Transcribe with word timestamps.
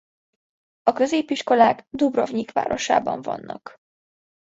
A 0.83 0.93
középiskolák 0.93 1.85
Dubrovnik 1.89 2.51
városában 2.51 3.21
vannak. 3.21 3.75